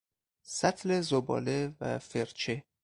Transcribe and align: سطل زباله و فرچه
سطل 0.43 1.01
زباله 1.01 1.75
و 1.79 1.99
فرچه 1.99 2.63